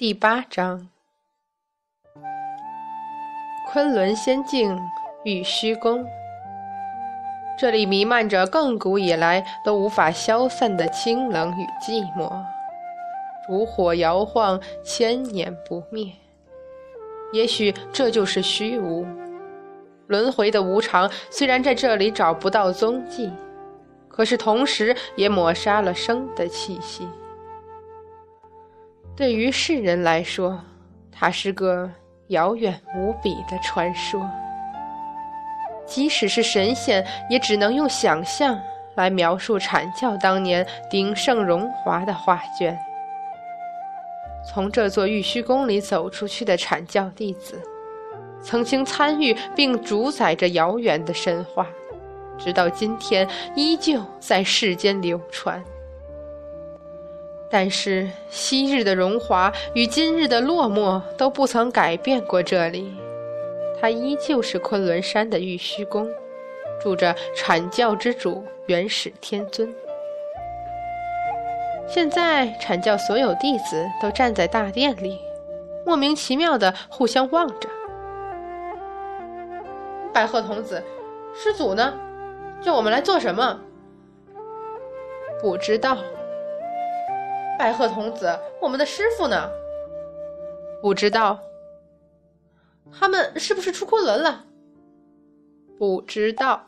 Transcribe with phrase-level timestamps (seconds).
[0.00, 0.88] 第八章，
[3.70, 4.80] 昆仑仙境
[5.24, 6.02] 玉虚宫。
[7.58, 12.42] 这里弥漫着亘古以来都无法消散的清冷与寂寞，
[13.46, 16.10] 烛火摇晃，千年不灭。
[17.34, 19.06] 也许这就是虚无，
[20.06, 21.10] 轮回的无常。
[21.28, 23.30] 虽然在这里找不到踪迹，
[24.08, 27.06] 可是同时也抹杀了生的气息。
[29.16, 30.58] 对于世人来说，
[31.12, 31.90] 它是个
[32.28, 34.28] 遥远无比的传说。
[35.86, 38.58] 即使是神仙，也只能用想象
[38.94, 42.78] 来描述阐教当年鼎盛荣华的画卷。
[44.48, 47.60] 从这座玉虚宫里走出去的阐教弟子，
[48.40, 51.66] 曾经参与并主宰着遥远的神话，
[52.38, 55.62] 直到今天依旧在世间流传。
[57.50, 62.94] 但是，昔日的荣华与今日的落寞都不曾改变过这里。
[63.80, 66.08] 它依旧是昆仑山的玉虚宫，
[66.80, 69.74] 住着阐教之主元始天尊。
[71.88, 75.18] 现在，阐教所有弟子都站在大殿里，
[75.84, 77.68] 莫名其妙的互相望着。
[80.12, 80.80] 白鹤童子，
[81.34, 81.94] 师祖呢？
[82.62, 83.58] 叫我们来做什么？
[85.40, 85.96] 不知道。
[87.60, 89.50] 白鹤童子，我们的师傅呢？
[90.80, 91.38] 不知道。
[92.90, 94.46] 他们是不是出昆仑了？
[95.78, 96.64] 不知道。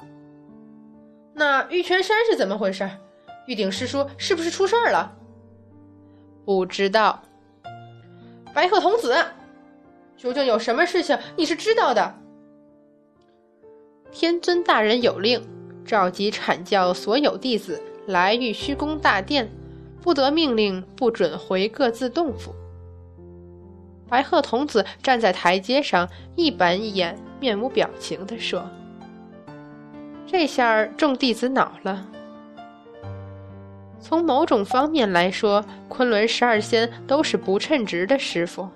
[1.32, 2.86] 那玉泉山是怎么回事？
[3.46, 5.10] 玉鼎师叔是不是出事儿了？
[6.44, 7.22] 不知道。
[8.52, 9.16] 白鹤童子，
[10.18, 12.14] 究竟有什么事情你是知道的？
[14.10, 15.42] 天尊大人有令，
[15.86, 19.50] 召集阐教所有弟子来玉虚宫大殿。
[20.02, 22.52] 不得命令，不准回各自洞府。
[24.08, 28.68] 白鹤童子站在台阶上，一板一眼，面无表情地说
[30.26, 32.06] ：“这下众弟子恼了。
[34.00, 38.68] 从某种方面来说，昆仑十二仙都是不称职的师傅，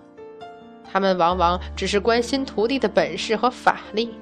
[0.90, 4.14] 他们往往只是关心徒弟的本事和法力，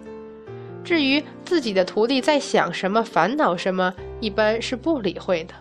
[0.83, 5.55] 至于自己的徒弟在想什么、烦恼什么，一般是不理会的。”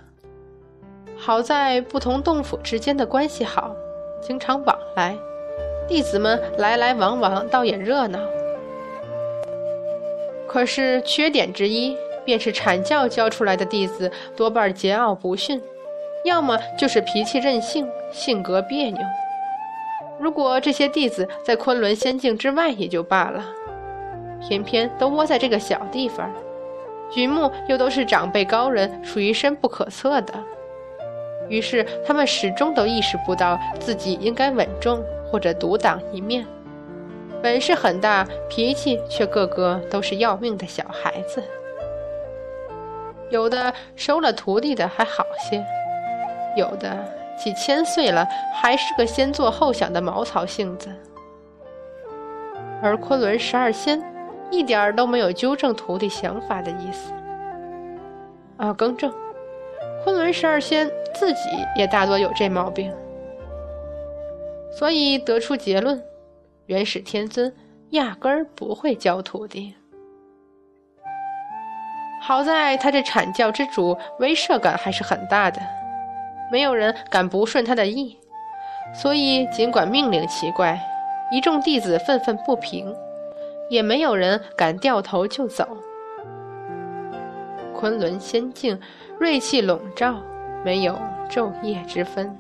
[1.26, 3.74] 好在不同洞府之间的关系好，
[4.20, 5.16] 经常往来，
[5.88, 8.20] 弟子们来来往往，倒也热闹。
[10.46, 11.96] 可是缺点之一，
[12.26, 15.62] 便是阐教教出来的弟子多半桀骜不驯，
[16.26, 19.00] 要么就是脾气任性，性格别扭。
[20.20, 23.46] 如果这些弟子在昆仑仙境之外也就罢了，
[24.46, 26.30] 偏偏都窝在这个小地方，
[27.10, 30.34] 举目又都是长辈高人，属于深不可测的。
[31.50, 36.46] 于是，他们始终都意识不到自己应该稳重或者独当一面，
[37.42, 41.44] 本事很大，脾气却个个都是要命的小孩子。
[43.30, 45.64] 有的收了徒弟的还好些，
[46.56, 46.98] 有的
[47.38, 50.90] 几千岁了还是个先做后想的毛糙性子。
[52.82, 54.02] 而昆仑十二仙
[54.52, 57.12] 一点儿都没有纠正徒弟想法的意思。
[58.58, 59.12] 啊，更正。
[60.04, 62.92] 昆仑十二仙自己也大多有这毛病，
[64.72, 66.04] 所以得出结论：
[66.66, 67.54] 元始天尊
[67.92, 69.76] 压根儿不会教徒弟。
[72.22, 75.62] 好在他这阐教之主威慑感还是很大的，
[76.52, 78.18] 没有人敢不顺他的意，
[78.94, 80.80] 所以尽管命令奇怪，
[81.32, 82.96] 一众弟子愤愤不平，
[83.70, 85.68] 也没有人敢掉头就走。
[87.76, 88.80] 昆仑仙境。
[89.20, 90.16] 锐气笼罩，
[90.64, 90.98] 没有
[91.30, 92.38] 昼夜之分。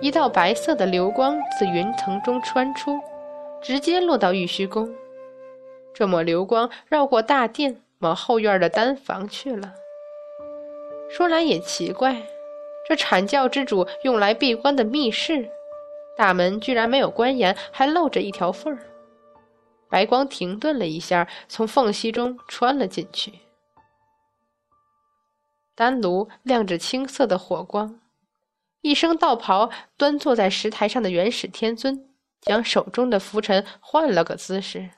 [0.00, 3.00] 一道白色的流光自云层中穿出，
[3.62, 4.92] 直接落到玉虚宫。
[5.94, 9.72] 这抹流光绕过大殿，往后院的丹房去了。
[11.08, 12.16] 说来也奇怪，
[12.88, 15.48] 这阐教之主用来闭关的密室，
[16.16, 18.80] 大门居然没有关严，还露着一条缝儿。
[19.88, 23.32] 白光停顿了一下，从缝隙中穿了进去。
[25.74, 28.00] 丹炉亮着青色的火光，
[28.80, 34.90] 一身道袍端坐在石台上的元始天尊，将手中的拂尘换了个姿势。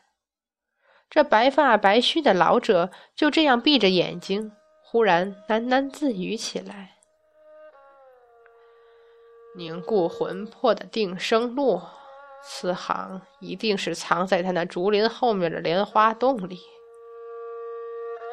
[1.09, 4.53] 这白发白须的老者就这样闭着眼睛，
[4.83, 6.97] 忽然喃喃自语起来
[9.57, 11.81] ：“凝固魂魄的定生路，
[12.43, 16.61] 此行一定是藏在他那竹林后面的莲花洞里。”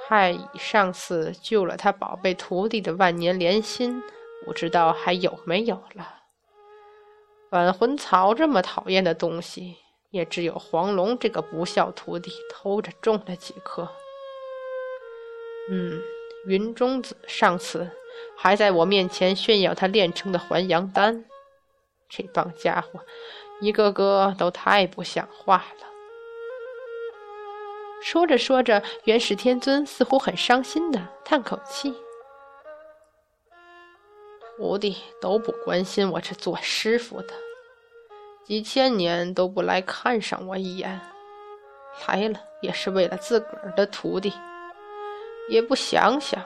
[0.06, 4.04] 太乙上次救了他宝贝徒弟的万年莲心，
[4.46, 6.20] 不知道还有没有了。
[7.50, 9.78] 返魂草这么讨厌的东西，
[10.10, 13.88] 也只有黄龙这个不孝徒弟偷着种了几颗。
[15.70, 16.02] 嗯，
[16.48, 17.90] 云中子上次
[18.38, 21.24] 还在我面前炫耀他炼成的还阳丹，
[22.10, 23.00] 这帮家伙
[23.62, 25.93] 一个个都太不像话了。
[28.04, 31.96] 说着说着，元始天尊似乎很伤心的叹口气。
[34.58, 37.34] 徒弟都不关心我这做师傅的，
[38.44, 41.00] 几千年都不来看上我一眼，
[42.06, 44.34] 来了也是为了自个儿的徒弟，
[45.48, 46.44] 也不想想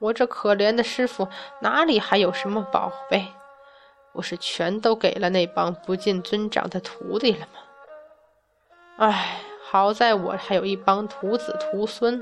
[0.00, 1.28] 我这可怜的师傅
[1.60, 3.26] 哪里还有什么宝贝，
[4.12, 7.60] 不是全都给了那帮不敬尊长的徒弟了吗？
[8.98, 9.39] 唉，
[9.72, 12.20] 好在我还有一帮徒子徒孙，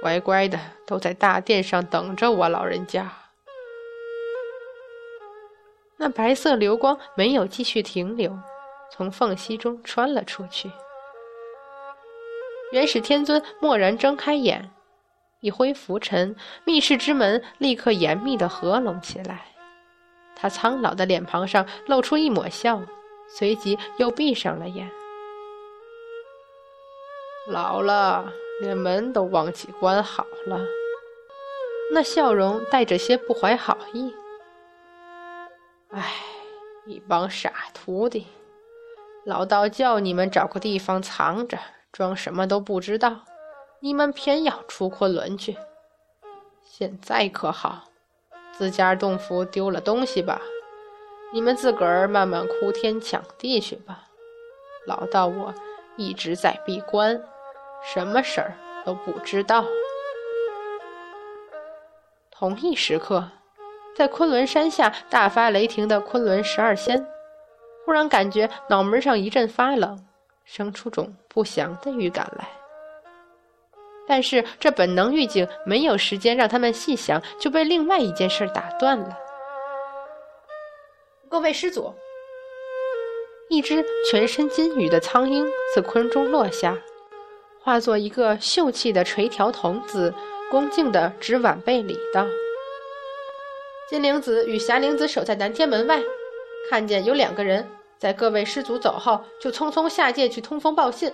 [0.00, 3.12] 乖乖的都在大殿上等着我老人家。
[5.98, 8.38] 那白色流光没有继续停留，
[8.90, 10.70] 从缝隙中穿了出去。
[12.70, 14.70] 元始天尊蓦然睁开眼，
[15.40, 16.34] 一挥拂尘，
[16.64, 19.42] 密室之门立刻严密的合拢起来。
[20.34, 22.80] 他苍老的脸庞上露出一抹笑，
[23.28, 24.90] 随即又闭上了眼。
[27.48, 30.60] 老了，连门都忘记关好了。
[31.92, 34.14] 那笑容带着些不怀好意。
[35.90, 36.14] 唉，
[36.86, 38.28] 一帮傻徒弟，
[39.24, 41.58] 老道叫你们找个地方藏着，
[41.90, 43.22] 装什么都不知道，
[43.80, 45.58] 你们偏要出昆仑去。
[46.62, 47.88] 现在可好，
[48.52, 50.40] 自家洞府丢了东西吧，
[51.32, 54.04] 你们自个儿慢慢哭天抢地去吧。
[54.86, 55.54] 老道我
[55.96, 57.22] 一直在闭关，
[57.82, 59.64] 什么事儿都不知道。
[62.30, 63.28] 同一时刻。
[63.94, 67.06] 在昆仑山下大发雷霆的昆仑十二仙，
[67.84, 70.02] 忽然感觉脑门上一阵发冷，
[70.46, 72.48] 生出种不祥的预感来。
[74.08, 79.14] 但是这本能预警没有时间让他们细想，就被另外一件事打断了。
[81.28, 81.94] 各位师祖，
[83.50, 86.74] 一只全身金羽的苍鹰自空中落下，
[87.64, 90.12] 化作一个秀气的垂髫童子，
[90.50, 92.26] 恭敬地指晚辈礼道。
[93.88, 96.00] 金灵子与霞灵子守在南天门外，
[96.68, 97.68] 看见有两个人
[97.98, 101.12] 在各位师祖走后，就匆匆下界去通风报信。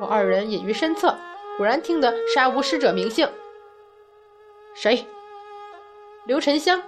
[0.00, 1.14] 我二人隐于身侧，
[1.58, 3.28] 果然听得杀无师者名姓。
[4.74, 5.04] 谁？
[6.24, 6.82] 刘沉香。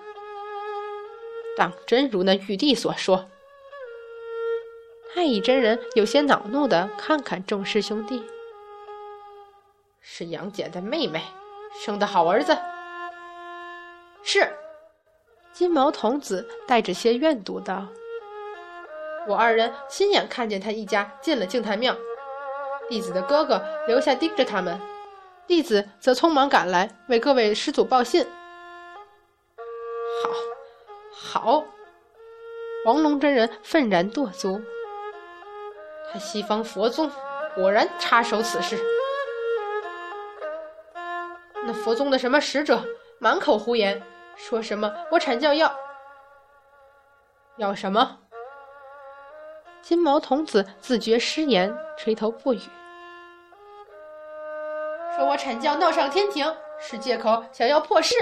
[1.59, 3.29] 当真如那玉帝所说？
[5.13, 8.23] 太乙真人有些恼怒的看看众师兄弟，
[10.11, 11.23] 是杨戬的妹妹，
[11.85, 12.57] 生的好儿子。
[14.23, 14.51] 是。
[15.53, 17.87] 金毛童子带着些怨毒道
[19.29, 21.95] ：“我二人亲眼看见他一家进了净坛庙，
[22.89, 24.81] 弟子的哥哥留下盯着他们，
[25.47, 28.25] 弟子则匆忙赶来为各位师祖报信。”
[31.21, 31.65] 好，好！
[32.87, 34.63] 黄龙真人愤然跺足
[36.11, 37.11] ：“他西方佛宗
[37.55, 38.79] 果然插手此事，
[41.69, 42.83] 那佛宗的什么使者
[43.21, 44.03] 满口胡言。”
[44.37, 44.91] 说什么？
[45.11, 45.75] 我阐教要
[47.59, 48.19] 要什么？
[49.83, 52.61] 金毛童子自觉失言，垂头不语。
[55.17, 58.15] 说我阐教闹上天庭，是借口想要破事。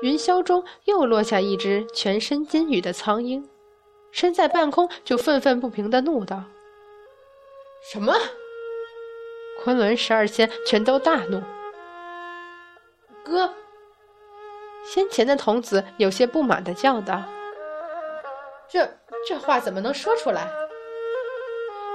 [0.00, 3.48] 云霄中又落下一只全身金羽的苍鹰，
[4.10, 6.42] 身在半空就愤愤不平的怒道
[7.92, 8.14] ：“什么？”
[9.62, 11.42] 昆仑十二仙全都大怒。
[13.24, 13.54] 哥。
[14.84, 17.22] 先前的童子有些不满的叫道
[18.68, 20.48] ：“这这话怎么能说出来？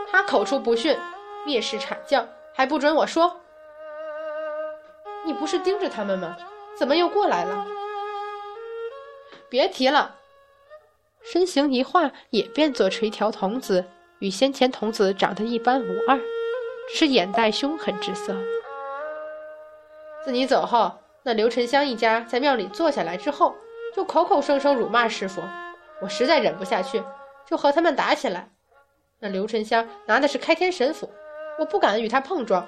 [0.09, 0.97] 他口出不逊，
[1.45, 3.41] 蔑视阐教，还不准我说。
[5.25, 6.37] 你不是盯着他们吗？
[6.77, 7.67] 怎么又过来了？
[9.49, 10.15] 别提了。”
[11.21, 13.83] 身形一化，也变作垂髫童子，
[14.19, 16.17] 与先前童子长得一般无二，
[16.93, 18.35] 是眼带凶狠之色。
[20.23, 20.91] 自你走后。
[21.23, 23.53] 那刘沉香一家在庙里坐下来之后，
[23.93, 25.41] 就口口声声辱骂师傅，
[26.01, 27.03] 我实在忍不下去，
[27.45, 28.49] 就和他们打起来。
[29.19, 31.11] 那刘沉香拿的是开天神斧，
[31.59, 32.65] 我不敢与他碰撞，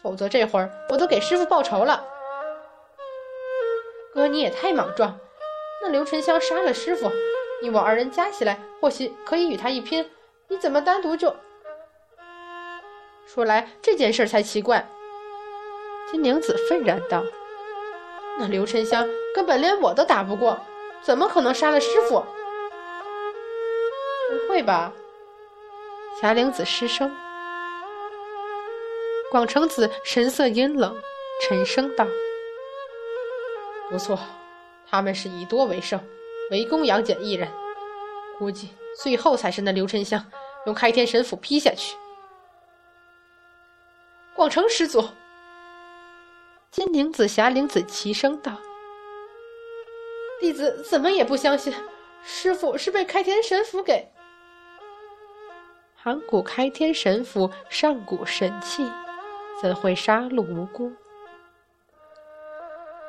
[0.00, 2.04] 否则这会儿我都给师傅报仇了。
[4.14, 5.18] 哥，你也太莽撞！
[5.82, 7.10] 那刘沉香杀了师傅，
[7.60, 10.08] 你我二人加起来或许可以与他一拼，
[10.46, 11.34] 你怎么单独就……
[13.26, 14.88] 说来这件事才奇怪。
[16.10, 17.22] 金灵子愤然道。
[18.38, 20.58] 那刘沉香根本连我都打不过，
[21.02, 22.24] 怎么可能杀了师傅？
[24.30, 24.92] 不会吧？
[26.20, 27.14] 霞灵子失声。
[29.30, 30.96] 广成子神色阴冷，
[31.42, 32.06] 沉声道
[33.90, 34.18] ：“不错，
[34.88, 36.00] 他们是以多为胜，
[36.52, 37.48] 围攻杨戬一人。
[38.38, 38.70] 估计
[39.02, 40.24] 最后才是那刘沉香
[40.66, 41.96] 用开天神斧劈下去。”
[44.36, 45.02] 广成师祖，
[46.70, 48.52] 金灵子、霞灵子齐声道
[50.38, 51.72] ：“弟子怎么也不相信，
[52.22, 54.06] 师傅是被开天神斧给……
[55.96, 58.86] 盘古开天神斧，上古神器。”
[59.58, 60.92] 怎会杀戮无辜？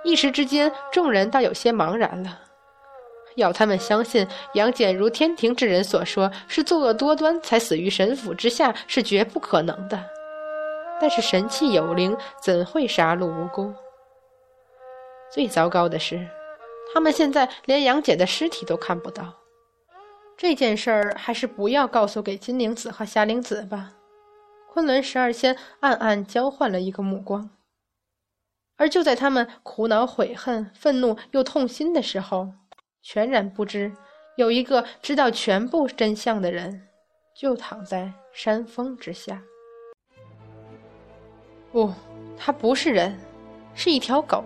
[0.05, 2.39] 一时之间，众人倒有些茫然了。
[3.35, 10.01] 要他们相信杨戬如天庭之人所说，是作恶多端才死于神府之下，是绝不可能的。
[10.99, 13.73] 但是神器有灵，怎会杀戮无辜？
[15.31, 16.27] 最糟糕的是，
[16.93, 19.33] 他们现在连杨戬的尸体都看不到。
[20.35, 23.93] 这件事儿，还是不要告诉给金灵子和霞灵子吧。
[24.71, 27.49] 昆仑十二仙暗暗交换了一个目光，
[28.77, 32.53] 而就在他们苦恼、悔恨、愤怒又痛心的时候，
[33.01, 33.91] 全然不知
[34.35, 36.87] 有一个知道全部真相的人，
[37.35, 39.41] 就躺在山峰之下。
[41.71, 41.93] 不，
[42.37, 43.17] 它不是人，
[43.75, 44.43] 是一条狗。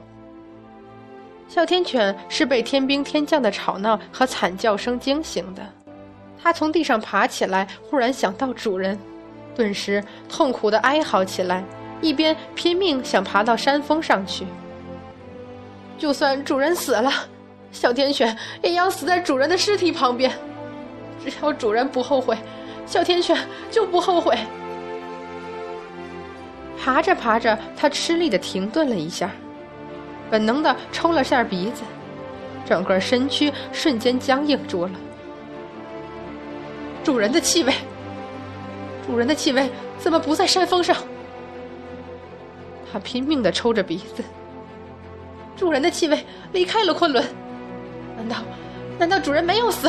[1.48, 5.62] 哮天犬是被天兵天将的吵闹和惨叫声惊醒的，
[6.42, 8.98] 它从地上爬起来，忽然想到主人。
[9.54, 11.64] 顿时痛苦的哀嚎起来，
[12.02, 14.46] 一边拼命想爬到山峰上去。
[15.98, 17.12] 就算主人死了，
[17.72, 20.32] 哮天犬也要死在主人的尸体旁边。
[21.24, 22.38] 只要主人不后悔，
[22.88, 23.38] 哮天犬
[23.70, 24.38] 就不后悔。
[26.84, 29.30] 爬着爬着，他吃力的停顿了一下，
[30.32, 31.84] 本能的抽了下鼻子，
[32.66, 34.92] 整个身躯瞬间僵硬住了。
[37.04, 37.74] 主人的气味。
[39.06, 39.70] 主人的气味
[40.00, 40.96] 怎么不在山峰上？
[42.92, 44.24] 他拼命的抽着鼻子。
[45.56, 47.24] 主人的气味离开了昆仑，
[48.18, 48.38] 难道
[48.98, 49.88] 难道主人没有死？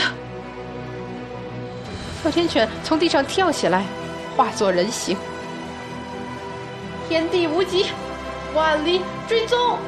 [2.23, 3.85] 哮天犬从地上跳起来，
[4.37, 5.17] 化作人形。
[7.09, 7.87] 天地无极，
[8.55, 9.79] 万里追踪。